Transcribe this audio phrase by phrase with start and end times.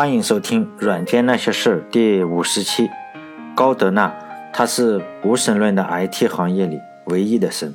[0.00, 2.88] 欢迎收听《软件那些事》第五十期。
[3.54, 4.10] 高德纳，
[4.50, 7.74] 他是无神论的 IT 行业里唯一的神。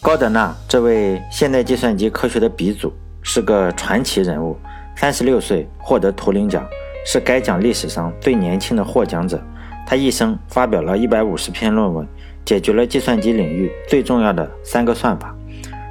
[0.00, 4.56] 高德纳这位现代计算机科学的鼻祖，是个传奇人物。
[4.94, 6.64] 三十六岁获得图灵奖，
[7.04, 9.42] 是该奖历史上最年轻的获奖者。
[9.84, 12.06] 他一生发表了一百五十篇论文，
[12.44, 15.34] 解决了计算机领域最重要的三个算法。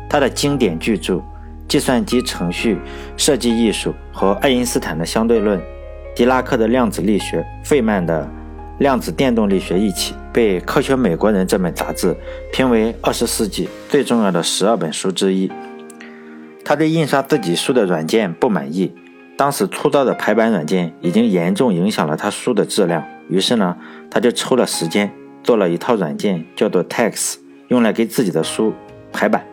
[0.10, 1.22] 他的经典巨著。
[1.68, 2.78] 计算机程序
[3.18, 5.60] 设计艺术和爱因斯坦的相对论、
[6.16, 8.30] 狄拉克的量子力学、费曼的
[8.80, 12.16] 量子电动力学一起，被《科学美国人》这本杂志
[12.52, 15.52] 评为二十世纪最重要的十二本书之一。
[16.66, 18.94] 他对印刷自己书的软件不满意，
[19.36, 23.04] 当时粗糙的排版软件已经严重影响了他书的质量。
[23.30, 23.76] 于是呢，
[24.10, 25.12] 他就抽了时间
[25.44, 27.36] 做了一套软件，叫做 Tex，
[27.68, 28.74] 用来给自己的书
[29.12, 29.46] 排版。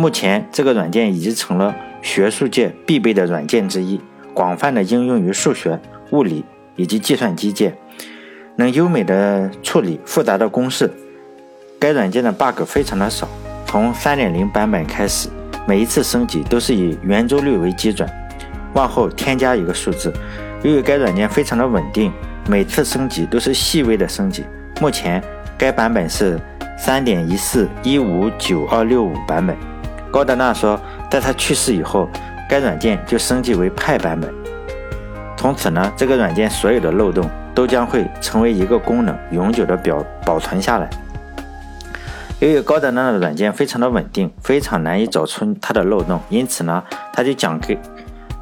[0.00, 4.00] 目前，这个软件已经成了学术界必备的软件之一，
[4.32, 5.78] 广泛的应用于数学、
[6.12, 6.42] 物理
[6.74, 7.76] 以及计算机界，
[8.56, 10.90] 能优美的处理复杂的公式。
[11.78, 13.28] 该软件的 bug 非常的少，
[13.66, 15.28] 从3.0版本开始，
[15.68, 18.08] 每一次升级都是以圆周率为基准，
[18.72, 20.10] 往后添加一个数字。
[20.62, 22.10] 由于该软件非常的稳定，
[22.48, 24.46] 每次升级都是细微的升级。
[24.80, 25.22] 目前，
[25.58, 26.40] 该版本是
[26.78, 29.54] 3.14.159265版本。
[30.10, 30.78] 高德纳说，
[31.10, 32.08] 在他去世以后，
[32.48, 34.32] 该软件就升级为派版本。
[35.36, 40.90] 从此呢，这个软件所有的漏洞都将会成为一个功能，永久的表保存下来。
[42.40, 47.78] 由于高德纳的软件非常的稳定，非常难以找出它的漏洞，因此呢，他就奖给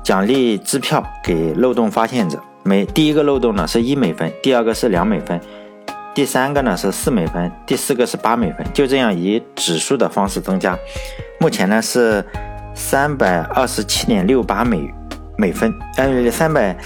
[0.02, 2.38] 奖励支票给漏洞发现者。
[2.62, 5.40] 每第一个漏洞呢是一美分，第二个是两美分，
[6.18, 10.76] 第三个呢是四美分，第四个是八美分，就这样以指数的方式增加。
[11.38, 12.24] 目前呢是
[12.74, 14.92] 三百二十七点六八美
[15.36, 16.76] 美分，呃，三百，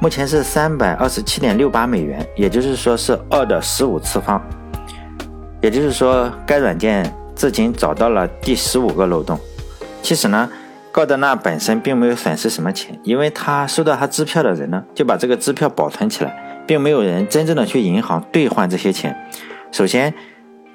[0.00, 4.42] 目前是三百二十七点六八美元，也就是说是二的十五次方。
[5.60, 9.38] 也就是说，该软件至今找到了第十五个漏洞。
[10.00, 10.48] 其实呢，
[10.90, 19.16] 高德纳本身并没有损失什么钱，因为他收到他支票的人呢，就把这个支票保存起来，并没有人真正的去银行兑换这些钱。
[19.72, 20.12] 首先，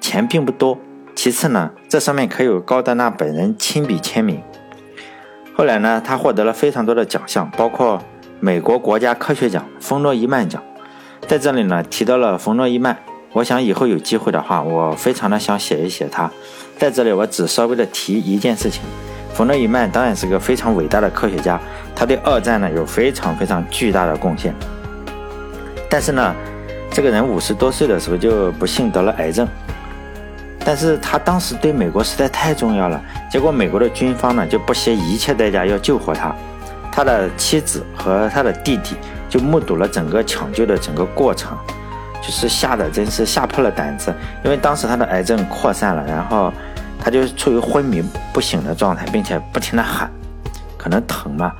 [0.00, 0.76] 钱并不多。
[1.14, 4.42] 其次呢，这上面可有高德纳本人亲笔签名。
[5.54, 8.02] 后来呢，他获得了非常多的奖项，包括
[8.40, 10.60] 美国国家科学奖、冯诺依曼奖。
[11.28, 12.98] 在这里呢，提到了冯诺依曼，
[13.32, 16.28] 我想以后有机会的话，我非常的想写一写他。
[16.76, 18.82] 在这里，我只稍微的提一件事情：
[19.32, 21.60] 冯诺依曼当然是个非常伟大的科学家，
[21.94, 24.52] 他对二战呢有非常非常巨大的贡献。
[25.94, 26.34] 但是呢，
[26.90, 29.46] 这个人五十多岁的时候就不幸得了癌症。
[30.64, 33.00] 但是他当时对美国实在太重要了，
[33.30, 36.34] 结果美国的军方呢就不惜一切代价要救活他，
[36.90, 38.96] 他的妻子和他的弟弟
[39.28, 41.56] 就目睹了整个抢救的整个过程，
[42.20, 44.12] 就是吓得真是吓破了胆子，
[44.44, 46.52] 因为当时他的癌症扩散了，然后
[46.98, 48.02] 他就处于昏迷
[48.32, 50.10] 不醒的状态，并且不停的喊，
[50.76, 51.52] 可能疼嘛，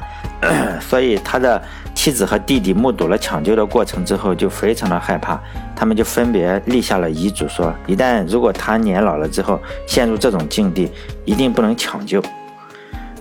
[0.81, 1.62] 所以他的。
[1.94, 5.41] 妻子和弟弟目睹了抢救的过程之后，就非常的害怕，
[5.75, 10.91] 他们就分别立下了遗嘱，说一旦如果他年老了之后陷入这种境地，
[11.25, 12.22] 一定不能抢救。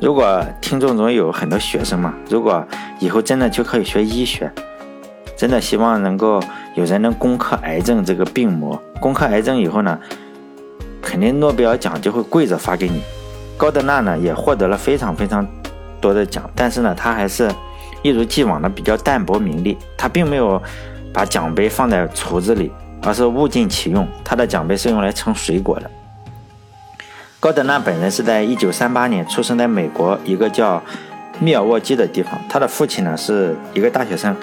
[0.01, 2.65] 如果听众中有很多学生嘛，如果
[2.99, 4.51] 以后真的就可以学医学，
[5.37, 6.41] 真的希望能够
[6.75, 8.77] 有人能攻克癌症这个病魔。
[8.99, 9.97] 攻克癌症以后呢，
[11.01, 13.01] 肯定诺贝尔奖就会跪着发给你。
[13.55, 15.47] 高德纳呢也获得了非常非常
[16.01, 17.49] 多的奖，但是呢他还是。
[18.03, 20.61] 一如既往的比较淡泊名利，他并没有
[21.13, 22.69] 把奖杯放在橱子里，
[23.01, 24.05] 而是物尽其用。
[24.23, 25.89] 他的奖杯是用来盛水果的。
[27.39, 30.83] 高德纳本人是在一九三八年出生在美国一个叫
[31.39, 34.35] 密尔沃基的地方，他的父亲呢是一个大学生，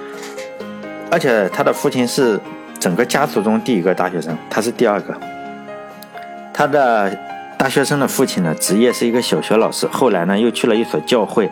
[1.10, 2.40] 而且他的父亲是
[2.78, 5.14] 整个家族中第一个大学生，他是第二个。
[6.54, 7.14] 他的
[7.58, 11.50] 大学生的父亲呢职业是一个小学老师，后来呢又去了一所教会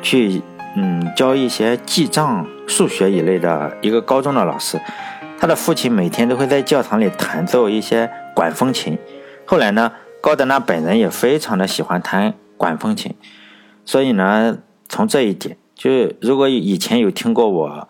[0.00, 0.42] 去。
[0.76, 4.80] 嗯，教一些记账、数学一类的一个高中的老师，
[5.38, 8.98] 他的父亲每天都会在教堂里弹奏一些管风琴。
[9.44, 13.14] 后来呢，高德纳本人也非常的喜欢弹管风琴，
[13.84, 14.58] 所以呢，
[14.88, 15.90] 从这一点，就
[16.20, 17.88] 如果以前有听过我。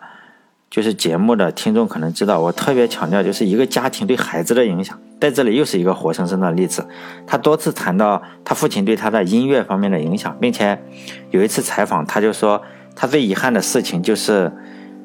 [0.71, 6.87] 就是节目的听众可能知道，我特别强调就是一个家庭对孩子的影响，在这里又是一个活生生的例子。
[7.27, 10.81] 他多次谈到他父亲对他的音乐方面的影响，并且
[11.29, 12.61] 有一次采访，他就说
[12.95, 14.49] 他最遗憾的事情就是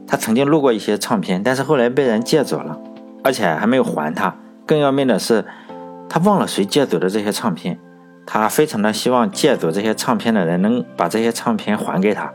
[0.07, 2.79] 他曾经录过一些唱片，但是后来被人借走了，
[3.25, 4.37] 而且还没有还他。
[4.65, 5.45] 更要命的是，
[6.09, 7.77] 他忘了谁借走的这些唱片，
[8.25, 12.33] 他非常的希望借走这些唱片的人能把这些唱片还给他。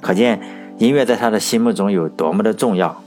[0.00, 0.40] 可见。
[0.82, 3.00] 音乐在他的心目中有多么的重要。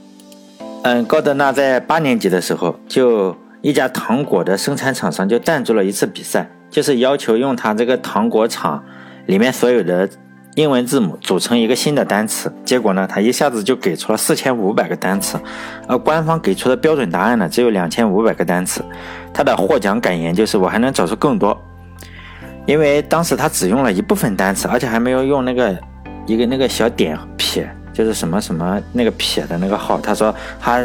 [0.82, 8.82] 嗯，高德纳在八年级的时候，就一家糖果的生产厂商就赞助了一次比赛，就是要求用他这个糖果厂
[9.26, 10.08] 里面所有的
[10.54, 12.50] 英文字母组成一个新的单词。
[12.64, 15.38] 结果呢，他一下子就给出了四千五百个单词，
[15.86, 18.82] 而官方给出的标准答案呢，只有两千五百个单词。
[19.34, 21.54] 他的获奖感言就是：“我还能找出更多。”
[22.64, 25.78] 因为当时他只用了一部分单词，而且还没有用那个
[26.26, 30.00] 一个那个小点撇，就是什么什么那个撇的那个号。
[30.00, 30.82] 他说他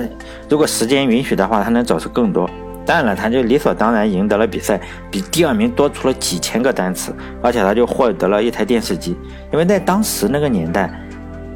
[0.47, 2.49] 如果时间允许的话，他能找出更多。
[2.85, 4.79] 当然了，他就理所当然赢得了比赛，
[5.09, 9.15] 比第二名多出了几千个单词，而且他就获得了一台电视机。
[9.51, 10.91] 因为在当时那个年代，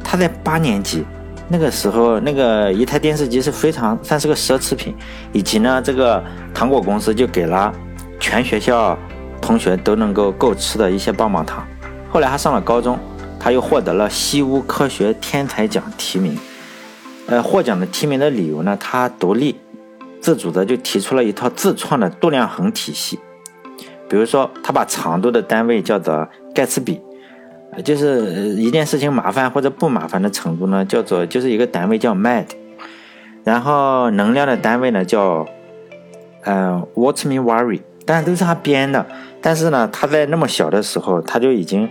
[0.04, 1.04] 他在八年级
[1.48, 4.96] 那个时候，那个一台电视机是非常算是个奢侈品，
[5.32, 6.24] 以及呢，这个
[6.54, 7.74] 糖果公司就给了
[8.20, 8.98] 全学校。
[9.42, 11.64] 同学都能够够吃的一些棒棒糖。
[12.10, 12.98] 后来他上了高中，
[13.46, 16.36] 他又获得了西屋科学天才奖提名。
[17.28, 19.56] 呃，获奖的提名的理由呢，他独立
[20.20, 23.20] 自主的就提出了一套自创的度量衡体系。
[24.10, 27.00] 比如说，他把长度的单位叫做盖茨比，
[27.84, 32.48] 就是一件事情麻烦或者不麻烦的程度呢，叫做就是一个单位叫 mad。
[33.44, 35.46] 然后能量的单位呢叫
[36.42, 37.82] 呃 what me worry。
[38.08, 39.06] 但都是他编的，
[39.40, 41.88] 但是呢，他在那么小的时候，他就已经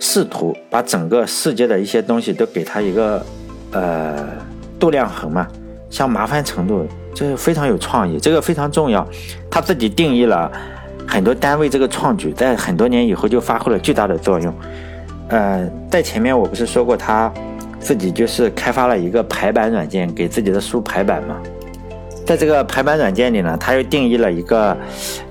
[0.00, 3.24] 试图把整个世界的一些东西都给他一个
[3.70, 4.26] 呃
[4.78, 5.46] 度量衡嘛，
[5.90, 9.06] 像麻烦程度，这个非常有创意，这个非常重要。
[9.50, 10.50] 他自己定义了
[11.06, 14.52] 很多单位，这个创举在很多年以后就发挥了巨大的作用。
[15.28, 17.32] 呃，在前面我不是说过，他
[17.78, 21.36] 自己就是开发了一个排版软件，给自己的书排版嘛。
[22.26, 24.76] 在这个排版软件里呢，它又定义了一个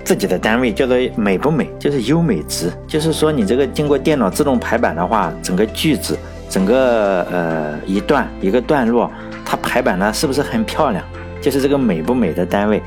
[0.04, 2.72] 自己的单位，叫做美不美，就是优美值。
[2.88, 6.18] 就是说，你这个经过电脑自动排版的话，整个句子、
[6.50, 9.10] 整个呃一段一个段落，
[9.46, 11.04] 它排版呢是不是很漂亮？
[11.42, 12.82] 就是这个美不美的单位。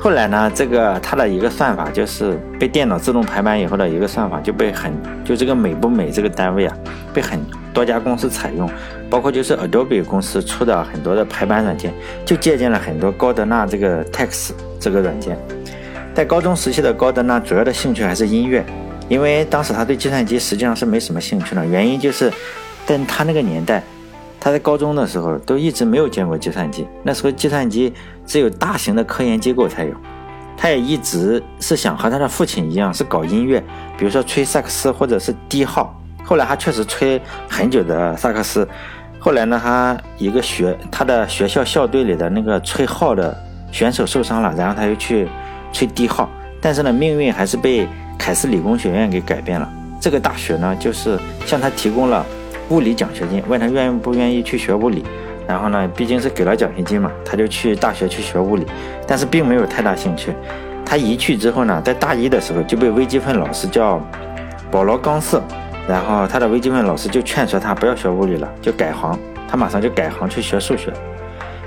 [0.00, 4.92] 后来呢，这个它的一个算法就是被电脑自动排版以后的一个算法就被很
[5.24, 6.76] 就这个美不美这个单位啊，
[7.14, 7.38] 被很
[7.72, 8.68] 多家公司采用。
[9.10, 11.92] 包括就是 Adobe 公司出的很多的排版软件，
[12.24, 15.36] 就借鉴了很多高德纳这个 Text 这个软件。
[16.14, 18.64] 在高中时期的高德纳主要的兴趣还是音乐，
[19.10, 21.66] 因为当时他对计算机实际上是没什么兴趣的。
[21.66, 22.32] 原因就是，
[22.86, 23.82] 在他那个年代，
[24.40, 26.86] 他在高中的时候都一直没有见过计算机。
[27.02, 27.92] 那时候计算机
[28.26, 29.92] 只有大型的科研机构才有。
[30.56, 33.62] 他也一直是想和他的父亲一样是搞音乐，
[33.98, 35.98] 比如说吹萨克斯或者是低号。
[36.24, 38.66] 后来他确实吹很久的萨克斯。
[39.18, 43.36] 后来呢，他一个学他的学校校队里的那个吹号的
[43.70, 45.28] 选手受伤了，然后他又去
[45.72, 46.28] 吹低号，
[46.60, 47.86] 但是呢，命运还是被
[48.18, 49.68] 凯斯理工学院给改变了。
[50.00, 51.16] 这个大学呢，就是
[51.46, 52.26] 向他提供了
[52.70, 55.04] 物理奖学金，问他愿不愿意去学物理。
[55.46, 58.66] 然后呢，毕竟是给了奖学金嘛，他就去大学去学物理，
[59.06, 60.32] 但是并没有太大兴趣。
[60.84, 64.00] 他一去之后呢，在大一的时候就被微积分老师叫
[64.70, 65.40] 保罗·冈瑟。
[65.88, 69.18] 然后他的微积分老师就劝说他不要学物理了，就改行。
[69.48, 70.92] 他马上就改行去学数学。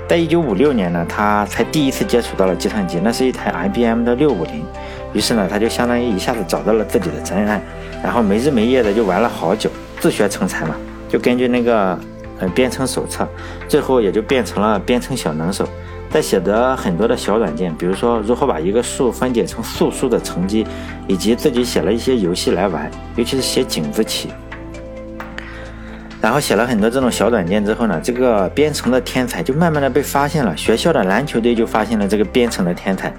[0.08, 4.64] 在一九五六年呢，他才第一次接触到了计算机，那是一台 IBM 的六五零。
[5.12, 7.60] 于是呢，他就相当于一下子找到了自己的真爱，
[8.02, 9.70] 然后没日没夜的就玩了好久，
[10.00, 10.74] 自学成才嘛，
[11.08, 11.98] 就根据那个
[12.40, 13.28] 呃编程手册，
[13.68, 15.68] 最后也就变成了编程小能手。
[16.10, 20.66] 在写的很多的小软件，比如说如何把一个数分解成素数的乘积，
[21.06, 24.30] 以及自己写了一些游戏来玩，尤其是写井字棋。
[26.22, 30.56] 然后写了很多这种小软件之后呢，这个编程的天才就慢慢的被发现了。
[30.56, 33.12] 学校的篮球队就发现了这个编程的天才。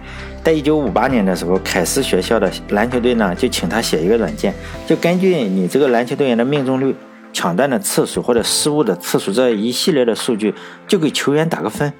[0.43, 4.53] 在一九五八年的时候，凯斯学校的篮球队呢就请他写一个软件，
[4.85, 6.93] 就根据你这个篮球队员的命中率、
[7.31, 10.53] 抢断的次数或者失误的次数这一系列的数据，
[10.85, 11.93] 就给球员打个分。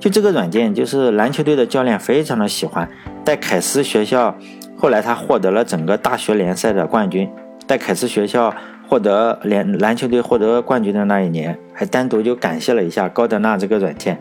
[0.00, 2.88] 就这个软件，就是篮球队的教练非常的喜欢。
[3.24, 4.36] 在凯斯学校，
[4.76, 7.28] 后来他获得了整个大学联赛的冠军。
[7.66, 8.54] 在凯斯学校
[8.88, 14.18] 获得联篮球队获得冠军的那一年，还单独就感谢了一下高德纳这个软件，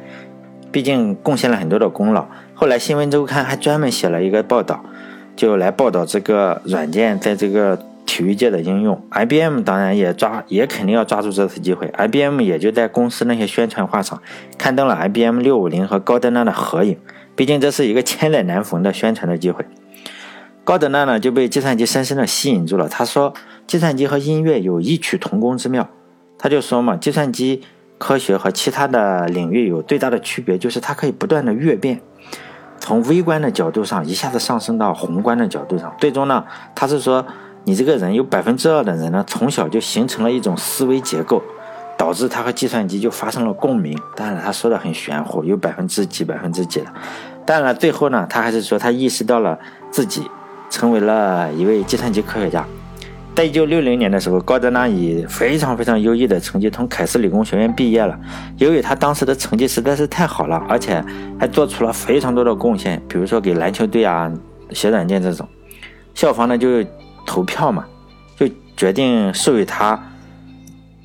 [0.72, 2.26] 毕竟贡献了很多的功劳。
[2.54, 4.84] 后来新闻周刊还专门写了一个报道，
[5.36, 7.80] 就来报道这个软件在这个。
[8.08, 11.88] 体育界的应用，IBM 当然也抓，也肯定要抓住这次机会。
[11.90, 14.20] IBM 也就在公司那些宣传画上
[14.58, 16.98] 刊登了 IBM 六五零和高德纳的合影，
[17.36, 19.66] 毕竟这是一个千载难逢的宣传的机会。
[20.64, 22.88] 高德纳呢就被计算机深深的吸引住了。
[22.88, 23.34] 他说，
[23.68, 25.88] 计算机和音乐有异曲同工之妙。
[26.40, 27.62] 他就说嘛，计算机
[27.98, 32.00] 科学和其他的领域有最大的区别，就是它可以不断的跃变，
[32.80, 35.94] 从微观的角度上一下子上升到宏观的角度上。
[36.00, 37.26] 最终呢，他是说。
[37.68, 41.44] 你这个人有百分之二的人呢，从小就形成了一种思维结构，
[41.98, 44.00] 导致他和计算机就发生了共鸣。
[44.16, 46.86] 当然，他说的很玄乎，有百分之几、百分之几的。
[47.46, 49.60] 当然，最后呢，他还是说他意识到了
[49.92, 50.22] 自己
[50.70, 52.66] 成为了一位计算机科学家。
[53.36, 58.18] 在一九六零年的时候，高德纳以非常非常优异的成绩从凯斯理工学院毕业了。
[58.60, 61.04] 由于他当时的成绩实在是太好了，而且
[61.38, 64.32] 还做出了非常多的贡献，比如说给篮球队啊
[64.72, 65.46] 写软件这种，
[66.16, 66.82] 校方呢就
[67.28, 67.86] 投票嘛，
[68.36, 70.02] 就决定授予他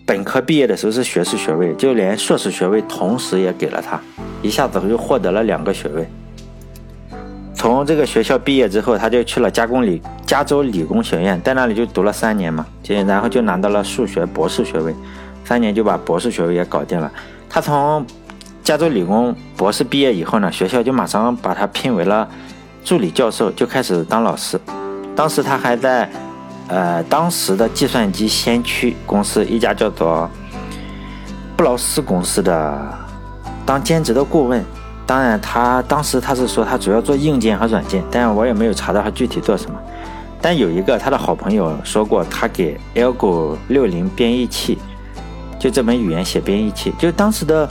[0.07, 4.01] 本科毕业的时候是学士学位，就连硕士学位同时也给了他，
[4.41, 6.09] 一下子就获得了两个学位。
[7.55, 14.95] 从这个学校毕业之后，他就去了加工理加州理工学院，在那里就读了三年嘛，就然后就拿到了数学博士学位，
[15.45, 17.11] 三年就把博士学位也搞定了。
[17.49, 18.05] 他从
[18.65, 22.29] 加州理工博士毕业以后呢，学校就马上把他聘为了
[22.85, 24.59] 助理教授，就开始当老师。
[25.15, 26.11] 当时他还在
[26.69, 30.31] 呃当时的计算机先驱公司一家叫做
[31.57, 32.79] 布劳斯公司的
[33.67, 34.65] 当兼职的顾问。
[35.05, 39.77] 当然，他当时他是说他主要做硬件和软件，但我也没有查到他具体做什么。
[40.41, 44.79] 但有一个他的好朋友说过，他给 Algo 六零编译器，
[45.59, 46.95] 就这门语言写编译器。
[46.99, 47.69] 就当时的，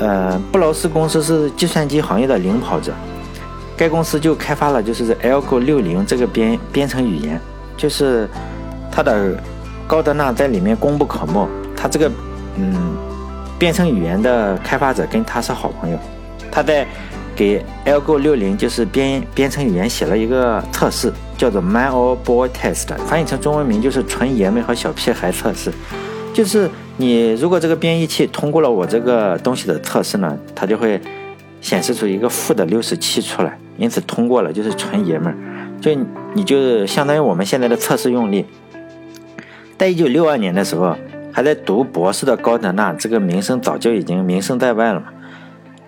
[0.00, 2.92] 呃，布劳斯公司是计算机行业的领跑者，
[3.80, 7.40] 该公司就开发了就是 Algo 六零这个编编程语言，
[7.78, 8.28] 就是
[8.92, 9.42] 它的
[9.86, 11.48] 高德纳在里面功不可没。
[11.74, 12.12] 他这个
[12.56, 12.94] 嗯，
[13.58, 15.98] 编程语言的开发者跟他是好朋友。
[16.52, 16.86] 他在
[17.34, 25.72] 给 Algo 六零就是编编程语言写了一个测试，叫做 Man or Boy Test，翻译成中文名就是纯爷们和小屁孩测试。
[26.34, 26.68] 就是
[26.98, 31.00] 你如果这个编译器通过了我这个东西的测试呢，它就会
[31.62, 35.36] 显示出一个负的六十七出来，因此通过了就是纯爷们儿。
[35.80, 35.90] 就
[36.34, 38.46] 你就是相当于我们现在的测试用力。
[39.78, 40.94] 在一九六二年的时候，
[41.32, 45.06] 还在读博士的高德纳，这个名声早就已经名声在外了嘛。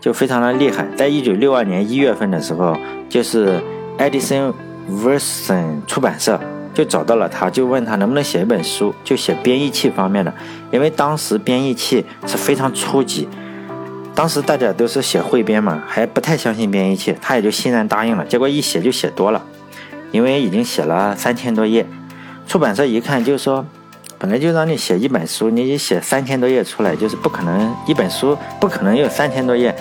[0.01, 2.77] 就非常的厉害，在一九六二年一月份的时候，
[3.09, 3.61] 就是
[3.99, 4.53] Edison
[4.91, 6.41] Verson 出版社
[6.75, 10.35] 就找到了他，就问他能不能写一本书，就写编译器方面的，
[10.73, 13.29] 因为当时编译器是非常初级，
[14.15, 18.25] 当时大家都是写汇编嘛，还不太相信编译器，他也就欣然答应了。
[18.27, 19.43] 结果一写就写多了，
[20.11, 21.87] 因为已经写了三千多页，
[22.47, 23.65] 出版社一看就说。
[24.19, 27.75] 本来就让你写一本书，你写三千多页出来，就是不可能。
[27.89, 29.75] 一本书不可能有三千多页，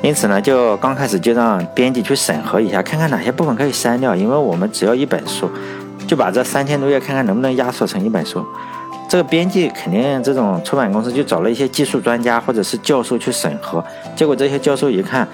[0.00, 4.16] 因此呢，就刚开始就让编辑去审核一下，看看哪些部分可以删掉。
[4.16, 5.50] 因为我们只要一本书，
[6.06, 8.42] 就把这三千多页看看能不能压缩成一本书。
[9.08, 13.84] 这个编辑肯定，这种出版公司就找了一些技术专家或者是教授去审核。
[14.16, 15.28] 结果这些教授一看，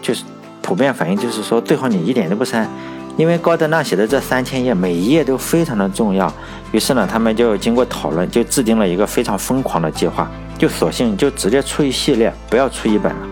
[0.00, 0.22] 就是
[0.62, 2.68] 普遍反应就是说，最好你一点都不删。
[3.16, 6.32] 因为高德纳写的这三千页，每一页都非常的重要，
[6.72, 10.28] 于是呢，他们就经过讨论，就制定了一个非常疯狂的计划，
[10.58, 13.26] 就索性就直接出一系列，不要出一本了。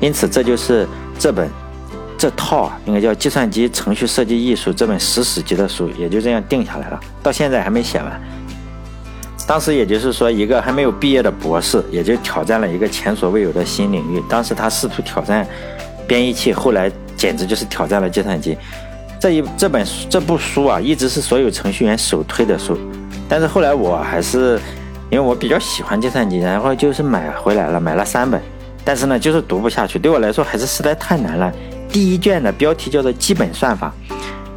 [0.00, 0.86] 因此，这就是
[1.18, 1.50] 这本
[2.18, 7.00] 这套啊，应该叫《计算机程序设计艺术》这本史史级的书，也就这样定下来了。
[7.22, 8.20] 到现在还没写完。
[9.46, 14.22] 当时也就是说，一个还没有毕业的博士，也就挑战了一个前所未有的新领域。
[14.28, 15.46] 当时他试图挑战
[16.06, 18.56] 编译器，后来简直就是挑战了计算机。
[19.20, 22.78] 这一这本书这部书啊，一直是所有程序员首推的书，
[23.28, 24.58] 但是后来我还是
[25.10, 28.40] 因为我比较喜欢计算机，然后就是买回来了，买了三本，
[28.84, 31.52] 但是呢，就是读不下去，对我来说还是实在太难了。
[31.90, 33.92] 第一卷的标题叫做《基本算法》，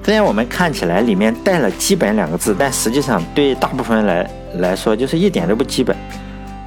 [0.04, 5.96] 虽然我们看起来里面带了“基本”两个字，但实际上对大部分人来来说就是一点都不基本。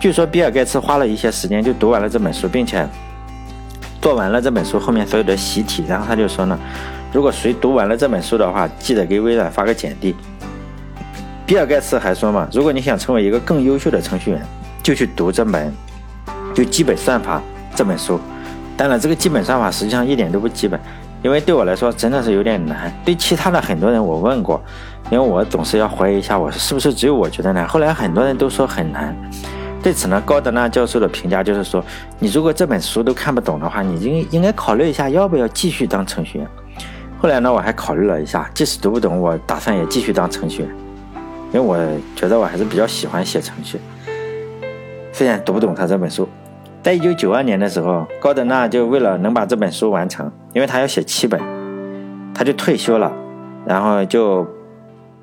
[0.01, 2.89] 据说比尔盖茨花了一些时间就读完了这本书，并且
[4.01, 6.59] 做完了这本书后面所有的习题，然后他就说呢。
[7.13, 10.15] 如果谁读完了这本书的话，记得给微软发个简历。
[11.45, 14.41] 比尔盖茨还说嘛，如果你想成为一个更优秀的程序员，
[14.81, 15.67] 就去读这本
[16.55, 17.39] 《就基本算法》
[17.77, 18.21] 这本书。
[18.77, 20.79] 当然，这个基本算法实际上一点都不基本，
[21.23, 22.93] 因为对我来说真的是有点难。
[23.05, 24.61] 对其他的很多人我问过，
[25.11, 27.67] 因为我总是要怀疑一下，我是不是只有我觉得难。
[27.69, 29.15] 后来很多人都说很难。
[29.83, 31.83] 对此呢，高德纳教授的评价就是说，
[32.19, 36.47] 你如果这本书都看不懂的话，你应应该考虑一下要不要继续当程序员。
[37.19, 40.71] 后来呢，我还考虑了一下，即使读不懂，我打算也继续当程序员，
[41.53, 41.79] 因为我
[42.15, 43.81] 觉得我还是比较喜欢写程序。
[45.13, 46.29] 虽然读不懂他这本书，
[46.83, 51.41] 在一九九二年的时候，高德纳就为了能把这本书完成，因为他要写七本，
[52.35, 53.13] 他就退休了，
[53.67, 54.47] 然后就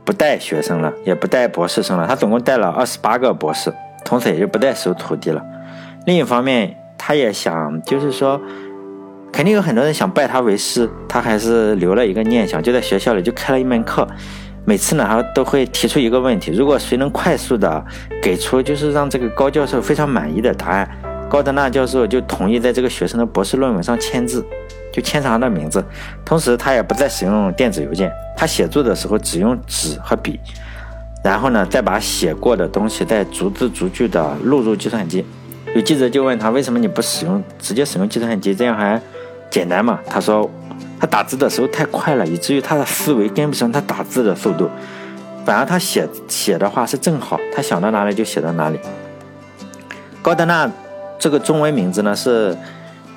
[0.05, 3.73] 不带学生了，也不带博士生了，他总共带了二十八个博士，
[4.05, 5.43] 从此也就不带收徒弟了。
[6.05, 8.41] 另一方面，他也想，就是说。
[9.29, 14.07] 肯定有很多人想拜他为师，他还是留了一个念想，就在学校里就开了一门课，
[14.65, 17.85] 每次呢，他都会提出一个问题：如果谁能快速的
[18.23, 20.89] 给出就是让这个高教授非常满意的答案，
[21.29, 24.45] 高德纳教授就同意在这个学生的博士论文上签字，
[24.91, 25.83] 就签上他的名字。
[26.25, 30.39] 同时，他也不再使用电子邮件，他写作的时候只用纸和笔，
[31.23, 35.25] 然后呢，再把写过的东西再逐字逐句的录入计算机。
[35.75, 38.55] 有记者就问他：为什么你不使用直接使用计算机？
[38.55, 39.01] 这样还
[39.49, 39.99] 简单嘛？
[40.09, 40.49] 他说。
[40.99, 44.67] 他打字的时候太快了，以至于他的思维跟不上他打字的速度，
[45.45, 48.79] 反而他写写的话是正好，他想到哪里就写到哪里。
[50.23, 50.67] 高德纳
[51.19, 52.55] 这个中文名字呢是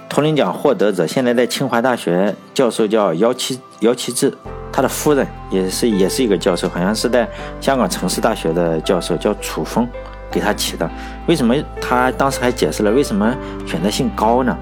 [0.09, 4.33] 图灵奖获得者，现在在清华大学教授叫姚其姚其志，
[4.73, 7.29] 他的夫人也是也是一个教授，好像是在
[7.61, 9.87] 香港城市大学的教授，叫楚风
[10.31, 10.91] 给他起的。
[11.27, 13.35] 为什么他当时还解释了为什么
[13.67, 14.57] 选择姓高呢？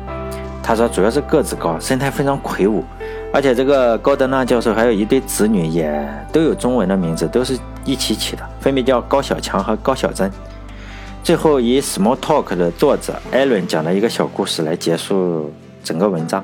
[0.62, 2.84] 他说主要是个子高，身材非常魁梧。
[3.32, 10.30] 而且这个高德纳教授还有一对子女，也都有中文的名字，都是一起起的，分别叫高小强和高小珍。
[11.28, 15.52] 最后以 Small Talk 的作者艾伦讲的一个小故事来结束
[15.84, 16.42] 整个文章，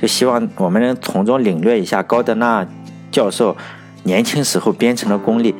[0.00, 2.64] 就希望我们能从中领略一下高德纳
[3.10, 3.56] 教授
[4.04, 5.52] 年轻时候编程的功力。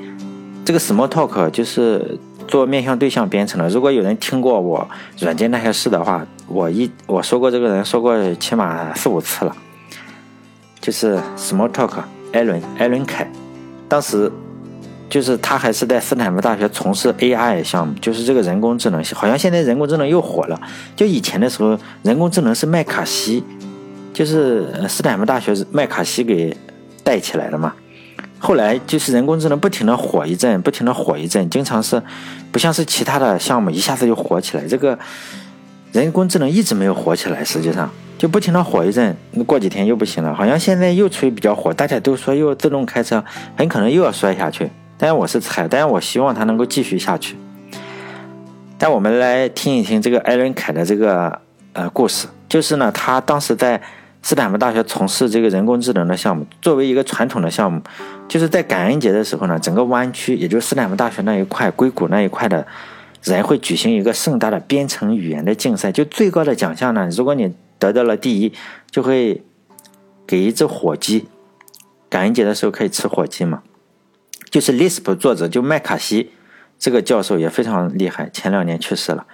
[0.65, 3.69] 这个 Small Talk 就是做面向对象编程的。
[3.69, 9.57] 如果有人听过我软件那些事的话，我一我说过这个人说过起码四五次了。
[10.81, 13.29] 就是 Smalltalk，艾伦艾伦凯，
[13.89, 14.31] 当时
[15.11, 20.59] 就是他还是在斯坦福大学从事 AI 项目，就是这个人工智能，好像现在人工智能又火了。
[20.95, 23.43] 就以前的时候，人工智能是麦卡锡，
[24.15, 26.57] 就是斯坦福大学麦卡锡给
[27.03, 27.75] 带起来的嘛。
[28.39, 32.01] 后来就是人工智能不停的火一阵，不停的火一阵，经常是
[32.53, 34.99] 不像是其他的项目一下子就火起来，这个
[35.93, 37.91] 人工智能一直没有火起来，实际上。
[38.17, 43.25] 就不停的火一阵，过几天又不行了，好像现在又处于比较火，大家都说又自动开车，
[43.57, 44.71] 很可能又要摔下去。
[45.03, 47.35] 但我是猜，但我希望它能够继续下去。
[48.77, 51.41] 但我们来听一听这个艾伦凯的这个
[51.73, 53.81] 呃故事，就是呢，他当时在
[54.21, 57.81] 斯坦福大学从事这个人工智能的项目，作为一个传统的项目，
[58.29, 62.67] 就是在感恩节的时候呢，整个湾区，也就是斯坦福大学那一块、硅谷那一块的
[63.25, 68.53] 人会举行一个盛大的编程语言的竞赛，就最高的奖项呢，如果你得到了第一，
[68.91, 69.43] 就会
[70.27, 71.27] 给一只火鸡。
[72.11, 73.63] 感恩节的时候可以吃火鸡嘛？
[74.51, 76.33] 就是 Lisp 作者就麦卡锡
[76.79, 79.27] 这个教授也非常厉害，前两年去世了。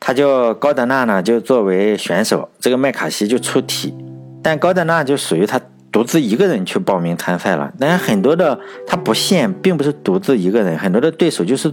[0.00, 3.94] 他叫高德纳呢，就作为选手，这个麦卡锡就出题，
[4.42, 5.60] 但高德纳就属于他
[5.92, 7.72] 独自一个人去报名参赛了。
[7.78, 11.72] 但是很多的他不限，并不是独自一个人，很多的对手就是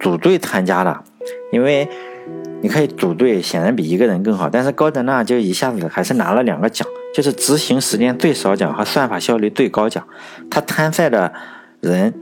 [0.00, 1.04] 组队参加的，
[1.52, 1.88] 因为。
[2.62, 4.50] 你可以组队，显然比一个人更好。
[4.50, 10.04] 但是高德纳就一下子还是拿了两个奖，就是执行时间最少奖和算法效率最高奖。
[10.50, 11.32] 他参赛的
[11.80, 12.14] 人，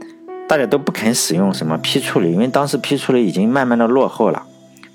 [0.47, 4.43] 大家都不肯使用什么批处理，因为当时批处理已经慢慢的落后了。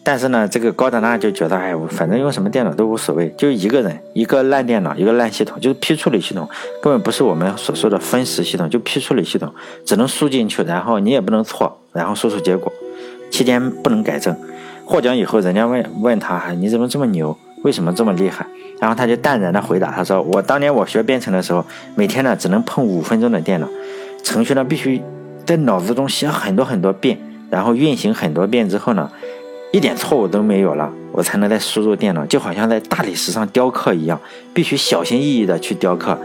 [0.07, 6.46] 但是呢，这个高德纳就觉得，哎，我反正用什么电脑都无所谓，就一个人一个烂电脑，一个烂系统，就是批处理系统，
[6.83, 9.50] 根本不是我们所说的分时系统，就批处理系统，
[9.87, 12.70] 只能输进去，然后你也不能错，然后输出结果，
[13.30, 14.37] 期间不能改正。
[14.85, 17.35] 获奖以后，人家问问他，你怎么这么牛？
[17.62, 18.46] 为什么这么厉害？
[18.85, 23.66] 然后他就淡然的回答，他说：“我当年我学编程的时候，每天呢只能碰五分钟的电脑，
[24.23, 25.01] 程序呢必须
[25.47, 27.18] 在脑子中写很多很多遍，
[27.49, 29.11] 然后运行很多遍之后呢，
[29.73, 34.20] 一点错误都没有了，我才能再输入电脑，就好像在大理石上雕刻一样，
[34.53, 36.18] 必须小心翼翼的去雕刻。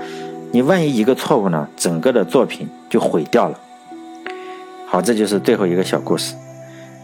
[0.52, 3.58] 你万一一个错误呢，整个的作品就毁掉了。”
[4.86, 6.36] 好，这就是最后一个小故事。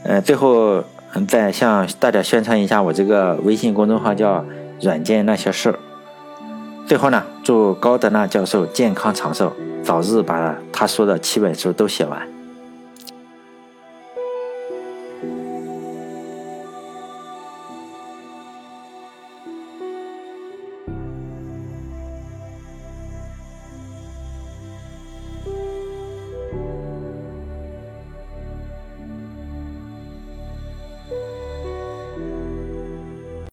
[0.04, 0.84] 呃，最后。
[1.30, 4.44] 再向大家宣传一下，我这个微信公众号叫
[4.82, 5.80] “软件那些事儿”。
[6.88, 9.52] 最后呢，祝高德纳教授健康长寿，
[9.84, 12.35] 早日把他说的七本书都写完。